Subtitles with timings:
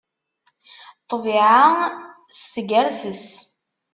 [1.01, 1.63] Ṭṭbiɛa
[2.39, 3.25] s teggerses.